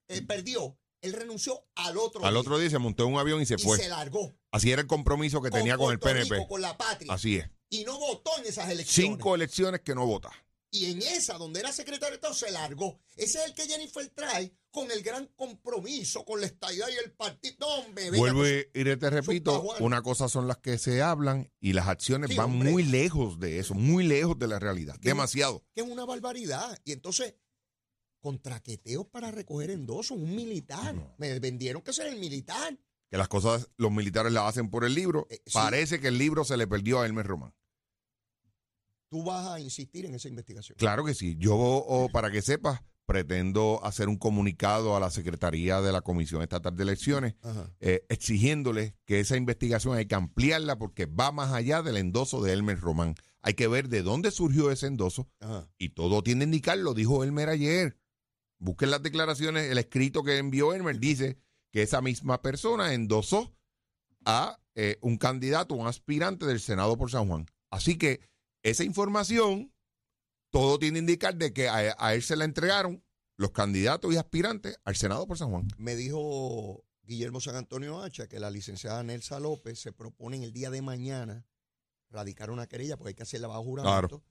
[0.07, 3.43] eh, perdió, él renunció al otro Al día otro día se montó en un avión
[3.43, 3.77] y se y fue.
[3.77, 4.36] se largó.
[4.50, 6.38] Así era el compromiso que tenía con el PNP.
[6.38, 7.13] Rico, con la patria.
[7.13, 7.48] Así es.
[7.69, 9.12] Y no votó en esas elecciones.
[9.12, 10.31] Cinco elecciones que no vota.
[10.70, 13.00] Y en esa, donde era secretario de Estado, se largó.
[13.16, 17.14] Ese es el que Jennifer trae con el gran compromiso, con la estadidad y el
[17.14, 17.56] partido.
[17.60, 21.74] No, venga, Vuelvo pues, y te repito, una cosa son las que se hablan y
[21.74, 22.72] las acciones Sí, van hombre.
[22.72, 24.98] muy lejos de eso, muy lejos de la realidad.
[25.00, 25.64] Que- Demasiado.
[25.74, 26.78] que es una barbaridad.
[26.84, 27.36] Y entonces,
[28.20, 30.96] contraqueteos para recoger endosos, un militar.
[31.18, 32.78] Me vendieron que ser el militar.
[33.10, 35.28] Que las cosas los militares las hacen por el libro.
[35.30, 35.54] Eh, sí.
[35.54, 37.54] Parece que el libro se le perdió a Hermes Román.
[39.10, 40.78] Tú vas a insistir en esa investigación.
[40.78, 41.36] Claro que sí.
[41.40, 46.42] Yo, o para que sepas, pretendo hacer un comunicado a la Secretaría de la Comisión
[46.42, 47.36] Estatal de Elecciones
[47.80, 52.52] eh, exigiéndole que esa investigación hay que ampliarla porque va más allá del endoso de
[52.52, 53.16] Elmer Román.
[53.42, 55.70] Hay que ver de dónde surgió ese endoso Ajá.
[55.78, 57.98] y todo tiende a indicar, lo dijo Elmer ayer.
[58.60, 61.38] Busquen las declaraciones, el escrito que envió Elmer dice
[61.72, 63.55] que esa misma persona endosó
[64.25, 67.46] a eh, un candidato, un aspirante del Senado por San Juan.
[67.70, 68.20] Así que
[68.70, 69.74] esa información,
[70.50, 73.03] todo tiende a indicar de que a, a él se la entregaron
[73.38, 75.68] los candidatos y aspirantes al Senado por San Juan.
[75.77, 80.53] Me dijo Guillermo San Antonio Hacha que la licenciada Nelsa López se propone en el
[80.53, 81.46] día de mañana
[82.10, 84.24] radicar una querella porque hay que hacerla bajo juramento.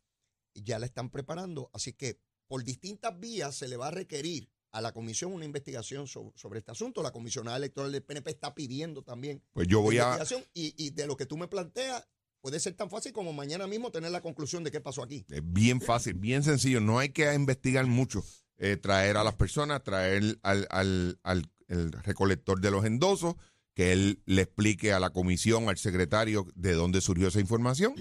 [0.54, 1.70] Y ya la están preparando.
[1.72, 2.18] Así que
[2.48, 6.58] por distintas vías se le va a requerir a la comisión una investigación so- sobre,
[6.58, 7.02] este asunto.
[7.02, 10.44] La comisionada electoral del PNP está pidiendo también Pues yo voy a, investigación.
[10.54, 12.08] Y, y de lo que tú me planteas,
[12.40, 15.24] puede ser tan fácil como mañana mismo tener la conclusión de qué pasó aquí.
[15.30, 16.80] Es bien fácil, bien sencillo.
[16.80, 18.24] No hay que investigar mucho.
[18.58, 23.34] Eh, traer a las personas, traer al, al- al- el recolector de los endosos,
[23.74, 27.94] que él le explique a la comisión, al secretario, de dónde surgió esa información.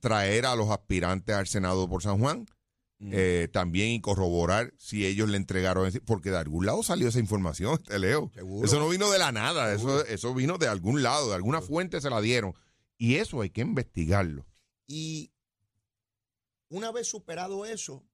[0.00, 2.46] Traer a los aspirantes al Senado por San Juan.
[3.02, 7.18] eh, también y corroborar si ellos le entregaron, ese- porque de algún lado salió esa
[7.18, 8.30] información, te leo.
[8.34, 8.66] Seguro.
[8.66, 10.00] Eso no vino de la nada, Seguro.
[10.02, 12.52] eso, eso vino de algún lado, de alguna fuente se la dieron.
[13.00, 14.46] Y eso hay que investigarlo.
[14.86, 15.32] Y
[16.68, 18.04] una vez superado eso,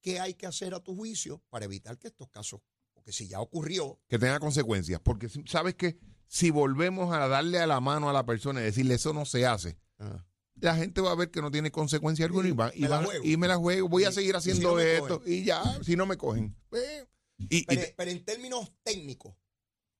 [0.00, 2.60] ¿qué hay que hacer a tu juicio para evitar que estos casos,
[2.92, 5.00] porque si ya ocurrió, que tenga consecuencias.
[5.00, 8.94] Porque sabes que si volvemos a darle a la mano a la persona y decirle
[8.94, 9.78] eso no se hace,
[10.56, 13.08] la gente va a ver que no tiene consecuencia alguna y, va- y, me la
[13.22, 13.88] y me la juego.
[13.88, 16.56] Voy a seguir si haciendo no esto y ya, si no me cogen.
[16.68, 17.06] pues,
[17.96, 19.36] pero en términos técnicos,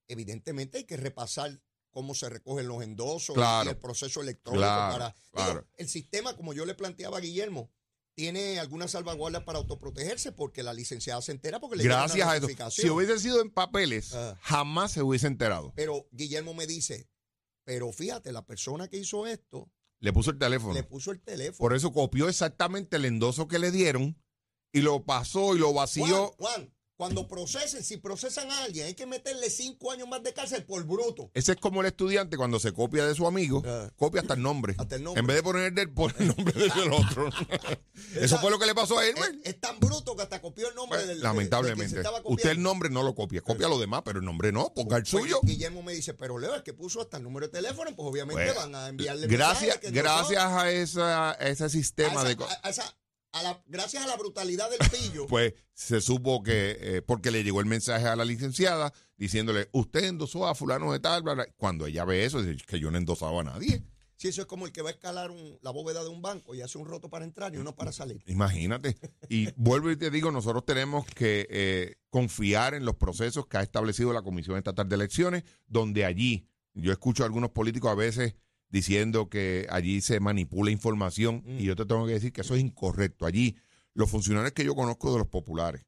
[0.08, 1.62] evidentemente hay que repasar
[1.94, 3.70] cómo se recogen los endosos Claro.
[3.70, 7.70] y el proceso electrónico Claro, para digo, el sistema, como yo le planteaba a Guillermo,
[8.16, 12.48] tiene algunas salvaguardas para autoprotegerse porque la licenciada se entera porque le gracias a eso.
[12.70, 14.36] Si hubiese sido en papeles, Ah.
[14.42, 15.72] jamás se hubiese enterado.
[15.74, 17.08] Pero Guillermo me dice,
[17.64, 20.74] pero fíjate, la persona que hizo esto Le puso el teléfono.
[20.74, 21.58] le puso el teléfono.
[21.58, 24.16] Por eso copió exactamente el endoso que le dieron
[24.72, 26.06] y lo pasó y lo vació.
[26.06, 30.32] Juan, Juan, cuando procesen, si procesan a alguien, hay que meterle cinco años más de
[30.32, 31.28] cárcel por bruto.
[31.34, 33.90] Ese es como el estudiante cuando se copia de su amigo, Ah.
[33.96, 34.76] copia hasta el nombre.
[34.78, 35.20] Hasta el nombre.
[35.20, 37.28] En vez de poner el del, pone el nombre del otro.
[38.14, 40.68] Eso fue lo que le pasó a él, Es, es tan bruto que hasta copió
[40.68, 42.02] el nombre Pues, del de- de lamentablemente.
[42.24, 45.02] Usted el nombre no lo copia, copia lo demás, pero el nombre no, ponga el
[45.02, 45.40] Pues, suyo.
[45.42, 48.44] Guillermo me dice, pero Leo, es que puso hasta el número de teléfono, pues obviamente
[48.44, 52.44] Pues, van a enviarle Gracias, no gracias a, esa, a ese a sistema esa- de...
[52.62, 52.96] a esa-
[53.34, 55.26] a la- gracias a la brutalidad del pillo.
[55.28, 60.04] Pues se supo que, eh, porque le llegó el mensaje a la licenciada diciéndole, usted
[60.04, 61.46] endosó a fulano de tal, bla, bla".
[61.56, 63.82] cuando ella ve eso, dice que yo no he endosado a nadie.
[64.16, 66.54] Si eso es como el que va a escalar un- la bóveda de un banco
[66.54, 68.22] y hace un roto para entrar y uno para salir.
[68.26, 68.96] Imagínate.
[69.28, 73.62] Y vuelvo y te digo, nosotros tenemos que eh, confiar en los procesos que ha
[73.62, 78.34] establecido la Comisión Estatal de Elecciones, donde allí, yo escucho a algunos políticos a veces
[78.74, 81.60] diciendo que allí se manipula información Mm.
[81.60, 83.24] y yo te tengo que decir que eso es incorrecto.
[83.24, 83.54] Allí,
[83.94, 85.86] los funcionarios que yo conozco de los populares,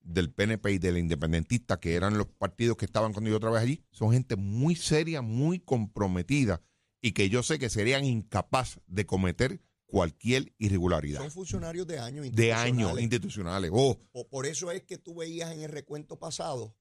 [0.00, 3.82] del PNP y del independentista, que eran los partidos que estaban cuando yo trabajé allí,
[3.90, 6.62] son gente muy seria, muy comprometida
[7.02, 12.30] y que yo sé que serían incapaz de cometer cualquier irregularidad Son funcionarios de años
[12.30, 12.66] de años
[13.00, 13.02] institucionales.
[13.02, 13.70] institucionales.
[13.74, 16.76] Oh, Po- Por eso es que tú veías en el recuento pasado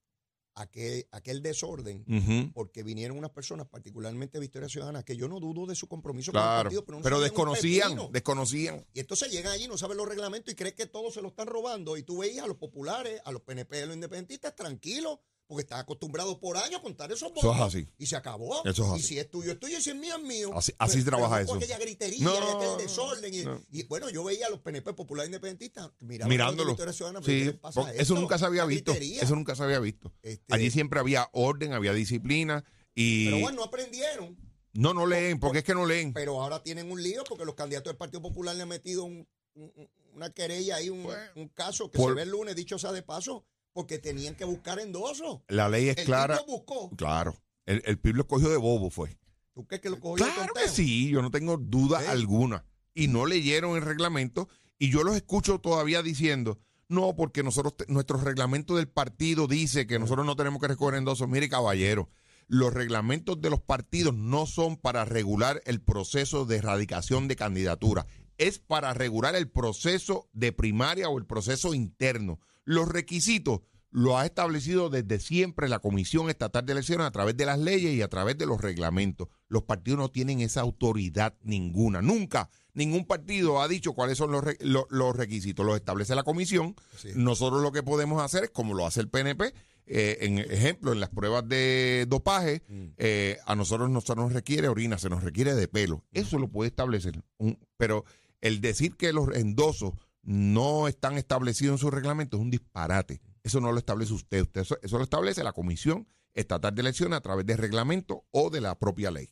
[0.58, 5.66] aquel, aquel desorden, ujú, porque vinieron unas personas, particularmente Victoria Ciudadana, que yo no dudo
[5.68, 6.64] de su compromiso con el claro.
[6.64, 8.86] partido, pero, no Pero desconocían, desconocían.
[8.94, 11.48] Y entonces llegan allí, no saben los reglamentos y creen que todos se lo están
[11.48, 11.96] robando.
[11.96, 15.80] Y tú veías a los populares, a los PNP, a los independentistas tranquilos, porque están
[15.80, 17.44] acostumbrados por años a contar esos votos.
[17.44, 17.88] Eso es así.
[17.98, 18.64] Y se acabó.
[18.66, 19.04] Eso es Y así.
[19.08, 19.78] si es tuyo, es tuyo.
[19.78, 20.52] Y si es mío, es mío.
[20.54, 21.54] Así- así Pero- trabaja pero eso.
[21.56, 23.34] aquella gritería No, y aquel desorden.
[23.34, 23.62] Y, no.
[23.72, 26.44] y, bueno, yo veía a los PNP populares independentistas Mirándolo.
[26.44, 28.16] a los de Victoria Ciudadana, pero ¿qué Sí, eso esto?
[28.16, 28.92] nunca se había visto.
[28.94, 30.14] Eso nunca se había visto.
[30.22, 34.38] Este, Allí siempre había orden, había disciplina y Pero bueno, no aprendieron.
[34.74, 36.14] no, no leen, porque es que no leen.
[36.14, 39.28] Pero ahora tienen un lío porque los candidatos del Partido Popular le han metido un-
[39.56, 42.56] un- un- una querella ahí, un, Pues, un caso que por- se ve el lunes,
[42.56, 43.46] dicho sea de paso,
[43.78, 45.42] porque tenían que buscar endosos.
[45.50, 46.42] La ley es El clara.
[46.48, 46.90] buscó.
[46.98, 47.36] Claro.
[47.68, 49.20] El, el PIB lo cogió de bobo, fue.
[49.54, 52.66] ¿Tú crees que lo cogió de Claro que sí, yo no tengo duda alguna.
[52.96, 56.58] Y no leyeron el reglamento y yo los escucho todavía diciendo,
[56.90, 61.30] no, porque nosotros, nuestro reglamento del partido dice que nosotros no tenemos que recoger endosos.
[61.30, 62.10] Mire, caballero,
[62.48, 68.08] los reglamentos de los partidos no son para regular el proceso de erradicación de candidatura,
[68.40, 72.40] es para regular el proceso de primaria o el proceso interno.
[72.68, 77.46] Los requisitos lo ha establecido desde siempre la Comisión Estatal de Elecciones a través de
[77.46, 79.30] las leyes y a través de los reglamentos.
[79.48, 82.02] Los partidos no tienen esa autoridad ninguna.
[82.02, 85.66] Nunca ningún partido ha dicho cuáles son los, re- lo- los requisitos.
[85.66, 86.76] Los establece la Comisión.
[86.98, 87.10] Sí.
[87.16, 89.54] Nosotros lo que podemos hacer es, como lo hace el PNP,
[89.88, 92.88] eh, en ejemplo, en las pruebas de dopaje, Mm.
[92.98, 96.04] eh, a nosotros no se nos requiere orina, se nos requiere de pelo.
[96.12, 97.24] Eso lo puede establecer.
[97.38, 98.04] un- pero
[98.42, 99.94] el decir que los endosos
[100.30, 103.22] no están establecidos en su reglamento es un disparate.
[103.44, 104.42] Eso no lo establece usted.
[104.42, 108.50] usted eso, eso lo establece la Comisión Estatal de Elecciones a través de reglamento o
[108.50, 109.30] de la propia ley.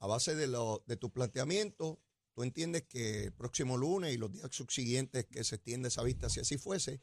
[0.00, 2.00] A base de, lo, de tu planteamiento,
[2.34, 6.30] tú entiendes que el próximo lunes y los días subsiguientes que se extiende esa vista,
[6.30, 7.02] si así fuese,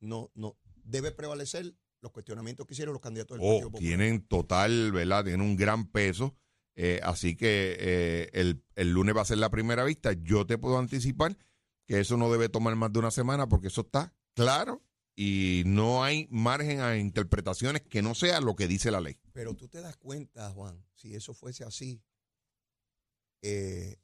[0.00, 3.80] no, no debe prevalecer los cuestionamientos que hicieron los candidatos del Partido Oh, Popular.
[3.88, 5.24] tienen total, ¿verdad?
[5.24, 6.36] Tienen un gran peso.
[6.76, 10.12] eh, así que eh, el, el lunes va a ser la primera vista.
[10.12, 11.38] Yo te puedo anticipar
[11.86, 14.82] que eso no debe tomar más de una semana porque eso está claro
[15.14, 19.18] y no hay margen a interpretaciones que no sea lo que dice la ley.
[19.32, 22.02] Pero tú te das cuenta, Juan, si eso fuese así,
[23.42, 23.96] eh,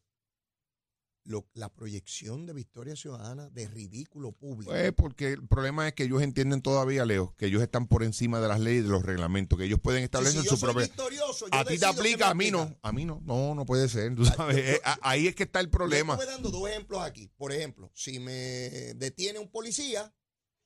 [1.24, 4.72] lo- la proyección de Victoria Ciudadana de ridículo público.
[4.72, 8.40] Pues porque el problema es que ellos entienden todavía, Leo, que ellos están por encima
[8.40, 10.72] de las leyes y de los reglamentos, que ellos pueden establecer si yo su soy
[10.72, 10.86] propia...
[11.52, 12.76] A ti te aplica, a mí no.
[12.82, 13.20] A mí no.
[13.24, 14.14] No, no puede ser.
[14.16, 16.14] Tú sabes, yo- eh, ahí es que está el problema.
[16.16, 17.28] Yo estuve dando dos ejemplos aquí.
[17.36, 18.32] Por ejemplo, si me
[18.96, 20.12] detiene un policía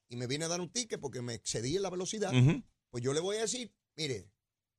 [0.08, 2.32] y me viene a dar un ticket porque me excedí en la velocidad,
[2.90, 4.30] pues yo le voy a decir, mire,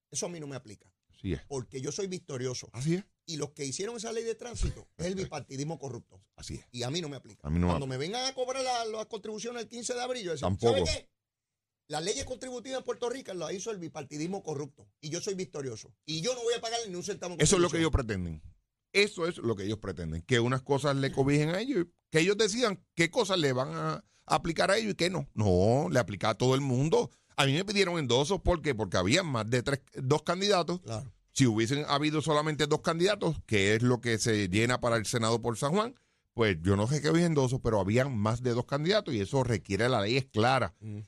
[0.09, 1.41] eso a mí no me aplica, Así es.
[1.47, 2.69] porque yo soy victorioso.
[2.73, 3.03] Así es.
[3.29, 6.19] Y los que hicieron esa ley de tránsito es el bipartidismo corrupto.
[6.37, 6.65] Así es.
[6.71, 7.45] Y a mí no me aplica.
[7.45, 10.23] A mí no Cuando me vengan a cobrar la- las contribuciones el 15 de abril,
[10.23, 10.73] yo decía, Tampoco.
[10.73, 11.09] ¿sabe qué?
[11.89, 14.87] Las leyes contributivas en Puerto Rico las hizo el bipartidismo corrupto.
[15.01, 15.93] Y yo soy victorioso.
[16.05, 17.33] Y yo no voy a pagar ni un centavo.
[17.35, 18.41] en Eso es lo que ellos pretenden.
[18.93, 20.21] Eso es lo que ellos pretenden.
[20.21, 24.03] Que unas cosas le cobijen a ellos, que ellos decidan qué cosas le van a
[24.25, 25.27] aplicar a ellos y qué no.
[25.33, 27.11] No, le aplica a todo el mundo.
[27.35, 28.73] A mí me pidieron endosos, ¿por qué?
[28.73, 30.79] Porque había más de tres, dos candidatos.
[30.81, 31.13] Claro.
[31.37, 35.39] Si hubiesen habido solamente dos candidatos, que es lo que se llena para el Senado
[35.39, 35.93] por San Juan,
[36.33, 39.43] pues yo no sé qué había endosos, pero habían más de dos candidatos y eso
[39.43, 40.73] requiere, la ley es clara.
[40.79, 41.01] Mm.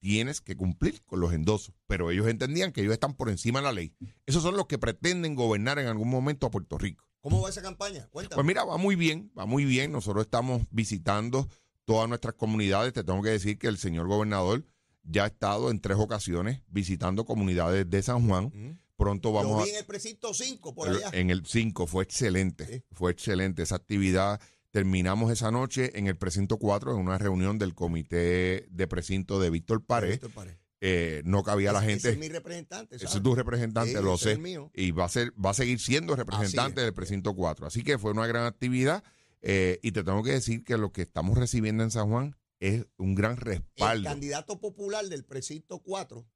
[0.00, 3.66] Tienes que cumplir con los endosos, pero ellos entendían que ellos están por encima de
[3.66, 3.94] la ley.
[4.26, 7.04] Esos son los que pretenden gobernar en algún momento a Puerto Rico.
[7.20, 8.08] ¿Cómo va esa campaña?
[8.10, 8.34] Cuéntame.
[8.34, 9.92] Pues mira, va muy bien, va muy bien.
[9.92, 11.48] Nosotros estamos visitando
[11.84, 12.92] todas nuestras comunidades.
[12.92, 14.64] Te tengo que decir que el señor gobernador
[15.04, 18.46] ya ha estado en tres ocasiones visitando comunidades de San Juan.
[18.46, 18.89] Mm.
[19.00, 19.64] Pronto vamos Lo a...
[19.64, 21.10] vi en el precinto 5 por El- allá.
[21.12, 22.82] En el 5 fue excelente, Sí.
[22.92, 24.40] fue excelente esa actividad.
[24.70, 29.50] Terminamos esa noche en el precinto 4 en una reunión del comité de precinto de
[29.50, 30.10] Víctor Pared.
[30.12, 30.54] Víctor Pared.
[30.82, 32.96] Eh, no cabía la gente, ese es mi representante.
[32.96, 34.70] ese es tu representante, Sí, lo sé, mío.
[34.74, 36.84] y va a ser, va a seguir siendo representante es.
[36.86, 37.66] del precinto 4.
[37.66, 39.02] Así que fue una gran actividad
[39.42, 42.86] eh, y te tengo que decir que lo que estamos recibiendo en San Juan es
[42.98, 44.08] un gran El respaldo.
[44.08, 46.26] candidato popular del precinto 4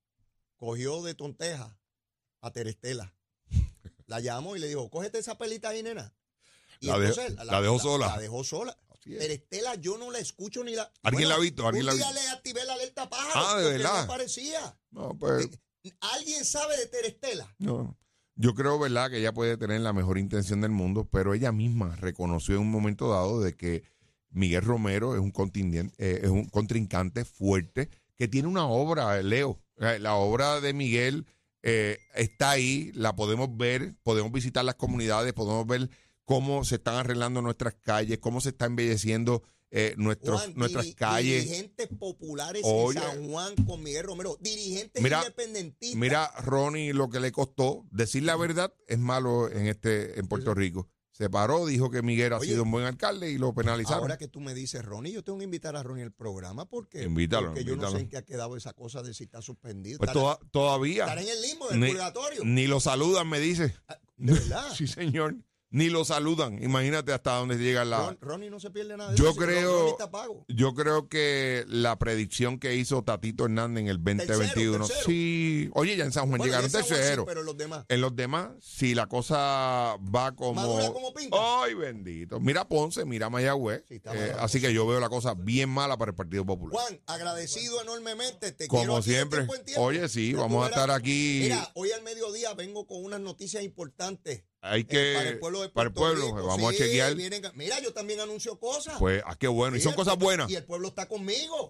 [0.56, 1.78] cogió de tonteja
[2.46, 3.14] a Terestela.
[4.06, 6.14] La llamó y le dijo, cógete esa pelita ahí, nena.
[6.80, 8.06] Y La dejó- entonces la dejó sola.
[8.08, 8.76] La dejó sola.
[8.90, 9.18] Así es.
[9.18, 10.90] Pero Estela, yo no la escucho ni la.
[11.02, 11.66] ¿Alguien la ha visto?
[11.66, 12.12] ¿Alguien un la visto?
[12.12, 13.32] le activé la alerta pájaro.
[13.34, 13.92] Ah, ¿de verdad?
[13.94, 14.78] No aparecía.
[14.90, 15.48] No, pues,
[16.00, 17.54] ¿Alguien sabe de Terestela?
[17.58, 17.98] no.
[18.36, 21.94] Yo creo, ¿verdad?, que ella puede tener la mejor intención del mundo, pero ella misma
[21.94, 23.84] reconoció en un momento dado de que
[24.30, 25.32] Miguel Romero es un,
[25.98, 29.62] eh, es un contrincante fuerte que tiene una obra, Leo.
[29.78, 31.28] Eh, La obra de Miguel
[31.66, 35.88] eh, está ahí, la podemos ver, podemos visitar las comunidades, podemos ver
[36.24, 40.94] cómo se están arreglando nuestras calles, cómo se está embelleciendo eh, nuestros, Juan, nuestras diri-
[40.94, 41.44] calles.
[41.44, 42.98] Dirigentes populares Oye.
[43.00, 44.36] en San Juan con Miguel Romero.
[44.40, 45.98] Dirigentes Mira, independentistas.
[45.98, 50.54] Mira, Ronnie, lo que le costó decir la verdad es malo en este en Puerto
[50.54, 50.88] Rico.
[51.16, 54.00] Se paró, dijo que Miguel ha sido un buen alcalde y lo penalizaron.
[54.00, 57.04] Ahora que tú me dices, Ronnie, yo tengo que invitar a Ronnie al programa porque,
[57.04, 59.98] Invítalo, porque yo no sé en qué ha quedado esa cosa de si está suspendido.
[59.98, 62.42] pues Estará- toda- todavía estará en el limbo, en el ni, purgatorio.
[62.44, 63.76] ni lo saludan, me dice.
[63.86, 64.66] Ah, ¿De verdad?
[64.76, 65.36] Sí, señor.
[65.74, 66.62] Ni lo saludan.
[66.62, 67.98] Imagínate hasta dónde llega la.
[67.98, 69.96] Ron- Ronnie no se pierde nada de Yo eso, creo-.
[70.46, 74.86] Yo creo que la predicción que hizo Tatito Hernández en el 2021.
[74.86, 75.04] tercero.
[75.04, 75.68] Sí.
[75.74, 77.84] Oye, ya en San Juan Bueno, llegaron Juan sí, pero los demás.
[77.88, 80.54] En los demás, si la cosa va como.
[80.54, 81.36] Madura como pinta.
[81.64, 82.38] Ay, bendito.
[82.38, 83.82] Mira Ponce, mira Mayagüez.
[83.88, 86.72] Sí, Eh, así que yo veo la cosa bien mala para el Partido Popular.
[86.80, 88.52] Juan, agradecido enormemente.
[88.52, 89.40] Te Como quiero siempre.
[89.40, 89.82] tiempo en tiempo.
[89.82, 91.40] Oye, sí, Pero vamos a estar aquí.
[91.42, 94.44] Mira, hoy al mediodía vengo con unas noticias importantes.
[94.66, 95.12] Hay eh, que.
[95.14, 96.46] para el pueblo de para el Puerto pueblo, Rico.
[96.48, 97.14] vamos Sí, a chequear.
[97.14, 98.96] vienen- mira, yo también anuncio cosas.
[98.98, 99.76] Pues, ah, qué bueno.
[99.76, 100.50] Y son cosas pueblo- buenas.
[100.50, 101.68] Y el pueblo está conmigo.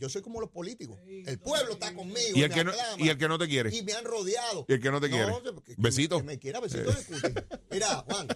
[0.00, 0.98] Yo soy como los políticos.
[1.06, 2.18] El pueblo está conmigo.
[2.34, 3.74] Y el, que no, y el que no te quiere.
[3.74, 4.66] y me han rodeado.
[4.68, 5.32] Y el que no te quiere.
[5.42, 6.16] que- que Besito.
[6.16, 7.40] Me, que me quiera, besito de cuti.
[7.70, 8.28] Mira, Juan,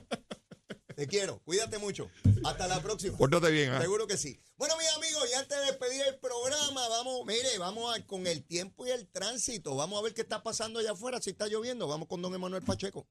[0.98, 1.40] te quiero.
[1.44, 2.10] Cuídate mucho.
[2.44, 3.16] Hasta la próxima.
[3.16, 3.80] Pórtate bien, ¿ah?
[3.80, 4.40] Seguro que sí.
[4.56, 8.44] Bueno, mis amigos, y antes de despedir el programa, vamos, mire, vamos a- con el
[8.44, 9.76] tiempo y el tránsito.
[9.76, 11.86] Vamos a ver qué está pasando allá afuera, si está lloviendo.
[11.86, 13.06] Vamos con don Emanuel Pacheco.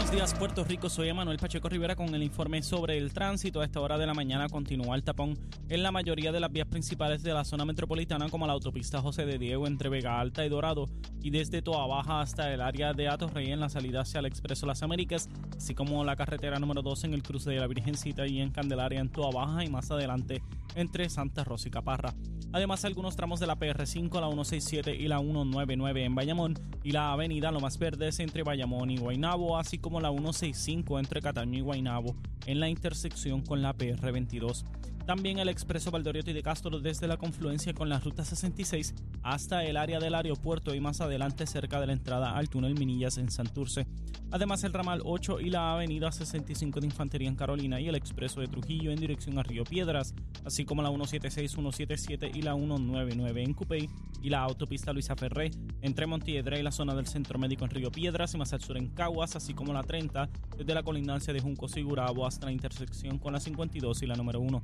[0.00, 0.88] Buenos días, Puerto Rico.
[0.88, 3.60] Soy Emanuel Pacheco Rivera con el informe sobre el tránsito.
[3.60, 6.66] A esta hora de la mañana continúa el tapón en la mayoría de las vías
[6.66, 10.48] principales de la zona metropolitana, como la autopista José de Diego entre Vega Alta y
[10.48, 10.88] Dorado,
[11.22, 14.64] y desde Toa Baja hasta el área de Atorrey en la salida hacia el Expreso
[14.64, 18.40] Las Américas, así como la carretera número 2 en el cruce de la Virgencita y
[18.40, 20.42] en Candelaria en Toa Baja y más adelante
[20.76, 22.14] entre Santa Rosa y Caparra.
[22.52, 27.12] Además, algunos tramos de la PR5, la 167 y la 199 en Bayamón y la
[27.12, 31.62] avenida Lo Más Verdes entre Bayamón y Guaynabo, así como la 165 entre Cataño y
[31.62, 32.14] Guaynabo
[32.46, 34.64] en la intersección con la PR22.
[35.10, 38.94] También el expreso Valdoriotti de Castro desde la confluencia con la ruta 66
[39.24, 43.18] hasta el área del aeropuerto y más adelante cerca de la entrada al túnel Minillas
[43.18, 43.88] en Santurce.
[44.30, 48.40] Además el ramal 8 y la avenida 65 de Infantería en Carolina y el expreso
[48.40, 53.42] de Trujillo en dirección a Río Piedras, así como la 176, 177 y la 199
[53.42, 53.90] en Cupey
[54.22, 55.50] y la autopista Luisa Ferré
[55.82, 58.76] entre Montiedra y la zona del Centro Médico en Río Piedras y más al sur
[58.76, 62.52] en Caguas, así como la 30 desde la colindancia de Juncos y Gurabo hasta la
[62.52, 64.62] intersección con la 52 y la número 1.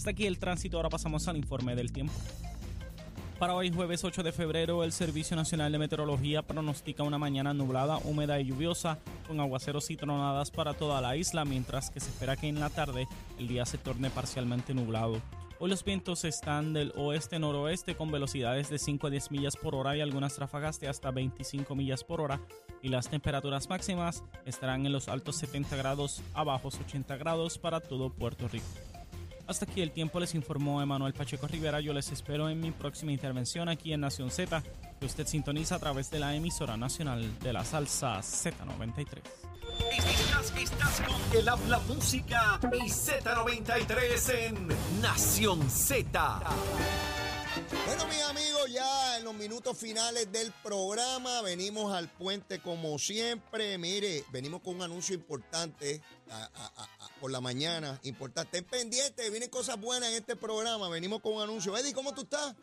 [0.00, 2.14] Hasta aquí el tránsito, ahora pasamos al informe del tiempo.
[3.38, 7.98] Para hoy jueves 8 de febrero, el Servicio Nacional de Meteorología pronostica una mañana nublada,
[7.98, 8.96] húmeda y lluviosa,
[9.28, 12.70] con aguaceros y tronadas para toda la isla, mientras que se espera que en la
[12.70, 13.08] tarde
[13.38, 15.20] el día se torne parcialmente nublado.
[15.58, 19.98] Hoy los vientos están del oeste-noroeste con velocidades de 5 a 10 millas por hora
[19.98, 22.40] y algunas ráfagas de hasta 25 millas por hora,
[22.80, 27.80] y las temperaturas máximas estarán en los altos 70 grados a bajos 80 grados para
[27.80, 28.89] todo Puerto Rico.
[29.50, 31.80] Hasta aquí el tiempo les informó Emanuel Pacheco Rivera.
[31.80, 34.62] Yo les espero en mi próxima intervención aquí en Nación Z,
[35.00, 39.18] que usted sintoniza a través de la emisora nacional de la salsa Z93.
[39.90, 44.68] Estás, estás con el habla música y Z93 en
[45.02, 46.40] Nación Z.
[47.86, 53.76] Bueno, mis amigos, ya en los minutos finales del programa venimos al puente como siempre.
[53.78, 56.00] Mire, venimos con un anuncio importante
[57.20, 57.98] por la mañana.
[58.04, 58.58] Importante.
[58.58, 60.88] Estén pendientes, vienen cosas buenas en este programa.
[60.88, 61.76] Venimos con un anuncio.
[61.76, 62.54] Eddie, ¿cómo tú estás?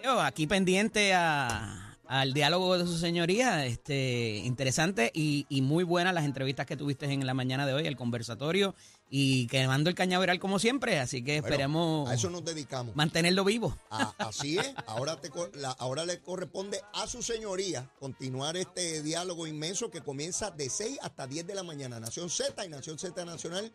[0.00, 6.24] Leo, aquí pendiente al diálogo de su señoría, este, interesante y, y muy buenas las
[6.24, 8.74] entrevistas que tuviste en la mañana de hoy, el conversatorio
[9.14, 12.96] y quemando el cañaveral como siempre, así que Bueno, esperemos A eso nos dedicamos.
[12.96, 13.76] mantenerlo vivo.
[13.90, 14.72] A- así es.
[14.86, 20.00] Ahora, te, co- la- ahora le corresponde a su señoría continuar este diálogo inmenso que
[20.00, 22.00] comienza de 6 hasta 10 de la mañana.
[22.00, 23.70] Nación Z y Nación Z Nacional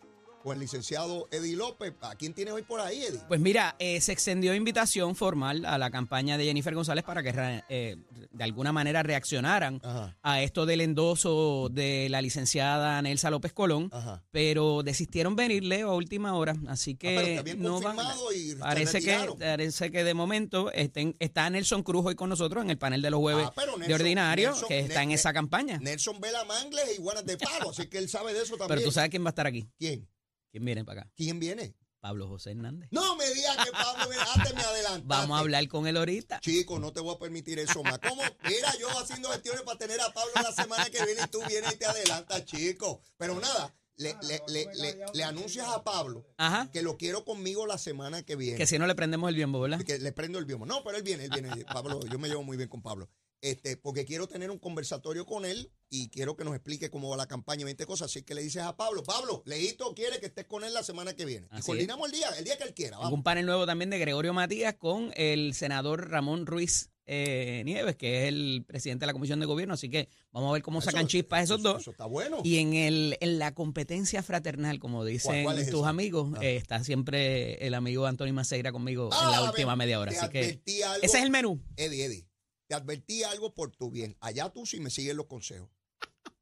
[0.47, 1.93] con el licenciado Eddie López.
[1.99, 3.19] ¿A quién tienes hoy por ahí, Eddie?
[3.27, 7.33] Pues mira, eh, se extendió invitación formal a la campaña de Jennifer González para que
[7.67, 7.97] eh,
[8.31, 10.15] de alguna manera reaccionaran Ajá.
[10.21, 14.23] a esto del endoso de la licenciada Nelsa López Colón, Ajá.
[14.31, 17.97] pero desistieron venirle a última hora, así Ah, pero que no van.
[18.33, 22.69] y Parece que, parece que de momento estén- está Nelson Cruz hoy con nosotros en
[22.69, 25.77] el panel de los jueves Ah, de ordinario, Nelson- que está en esa campaña.
[25.79, 28.77] Nelson Vela Mangles y Guanas de Palo, así que él sabe de eso también.
[28.79, 29.67] Pero tú sabes quién va a estar aquí.
[29.77, 30.07] ¿Quién?
[30.51, 31.11] ¿Quién viene para acá?
[31.15, 31.75] ¿Quién viene?
[31.99, 32.89] Pablo José Hernández.
[32.91, 35.07] No me digas que Pablo antes me adelantaste.
[35.07, 36.39] Vamos a hablar con él ahorita.
[36.41, 37.99] Chico, no te voy a permitir eso más.
[37.99, 38.21] ¿Cómo?
[38.47, 41.73] Mira, yo haciendo gestiones para tener a Pablo la semana que viene y tú vienes
[41.73, 43.01] y te adelantas, chico.
[43.17, 46.69] Pero nada, le, le, le, le, anuncias a Pablo Ajá.
[46.71, 48.57] que lo quiero conmigo la semana que viene.
[48.57, 49.81] Que si no le prendemos el biombo, ¿verdad?
[49.83, 50.65] que le prendo el biomo.
[50.65, 51.65] No, pero él viene, él viene.
[51.65, 53.09] Pablo, yo me llevo muy bien con Pablo.
[53.41, 57.17] Este, porque quiero tener un conversatorio con él y quiero que nos explique cómo va
[57.17, 58.09] la campaña y 20 cosas.
[58.09, 61.15] Así que le dices a Pablo, Pablo, Leito quiere que estés con él la semana
[61.15, 61.47] que viene.
[61.55, 62.97] y coordinamos el día, el día que él quiera.
[62.97, 63.13] Vamos.
[63.13, 68.23] un panel nuevo también de Gregorio Matías con el senador Ramón Ruiz eh, Nieves, que
[68.23, 69.75] es el presidente de la Comisión de Gobierno.
[69.75, 71.81] Así que vamos a ver cómo Eso- sacan chispas esos eso- dos.
[71.83, 72.39] Eso está bueno.
[72.43, 75.89] Y en el en la competencia fraternal, como dicen cuál es tus esa?
[75.89, 76.39] amigos, Ah.
[76.43, 79.99] eh, está siempre el amigo Antonio Maceira conmigo en Ah, la a última ver, media
[80.01, 80.11] hora.
[80.11, 81.61] Así que ese es el menú.
[81.77, 82.26] Eddie, Eddie,
[82.67, 84.15] te advertí algo por tu bien.
[84.19, 85.69] Allá tú sí me sigues los consejos.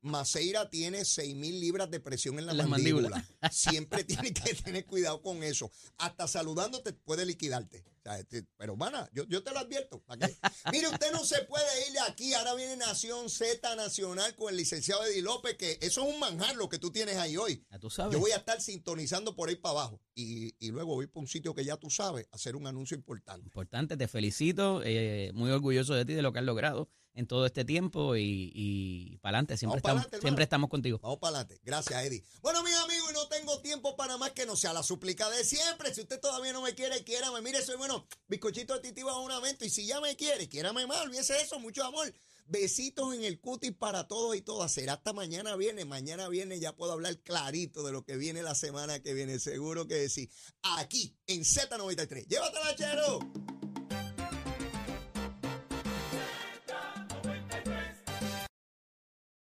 [0.06, 3.28] Maceira tiene 6 mil libras de presión en la Las mandíbula.
[3.52, 5.72] Siempre tienes que tener cuidado con eso.
[5.98, 7.84] Hasta saludándote puede liquidarte.
[7.88, 10.04] O sea, este, pero, mana, yo, yo te lo advierto.
[10.72, 12.36] Mire, usted no se puede ir de aquí.
[12.36, 16.56] Ahora viene Nación Z Nacional con el licenciado Eddie López, que eso es un manjar
[16.56, 17.66] lo que tú tienes ahí hoy.
[17.72, 18.14] Ya tú sabes.
[18.14, 20.02] Yo voy a estar sintonizando por ahí para abajo.
[20.14, 23.44] Y, y luego voy para un sitio que ya tú sabes, hacer un anuncio importante.
[23.44, 27.46] Importante, te felicito, eh, muy orgulloso de ti, de lo que has logrado en todo
[27.46, 31.00] este tiempo y, y para adelante, siempre, estamos, siempre estamos contigo.
[31.02, 31.60] Vamos para adelante.
[31.64, 32.24] Gracias, Eddie.
[32.42, 35.44] Bueno, mis amigos, y no tengo tiempo para más que no sea la súplica de
[35.46, 35.94] siempre.
[35.94, 37.42] Si usted todavía no me quiere, quiérame.
[37.42, 39.64] Mire, soy bueno, bizcochito de titi bajo un aumento.
[39.66, 41.02] Y si ya me quiere, quiérame más.
[41.02, 42.14] Olvídese eso, mucho amor.
[42.48, 44.72] Besitos en el cutis para todos y todas.
[44.72, 45.86] Será hasta mañana viene.
[45.86, 49.40] Mañana viene ya puedo hablar clarito de lo que viene la semana que viene.
[49.40, 50.30] Seguro que sí.
[50.62, 52.28] Aquí, en Z93.
[52.28, 53.55] Llévatela, chero.